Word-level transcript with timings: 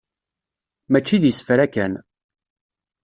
Mačči 0.91 1.17
d 1.21 1.23
isefra 1.29 1.67
kan. 1.73 1.93